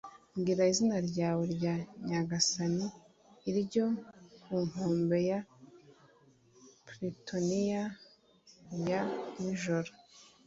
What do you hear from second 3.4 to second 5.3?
iryo ku nkombe